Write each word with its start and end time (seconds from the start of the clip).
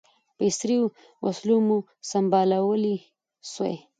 په 0.35 0.43
عصري 0.49 0.77
وسلو 1.25 1.57
مو 1.67 1.77
سمبالولای 2.09 2.97
سوای. 3.51 3.75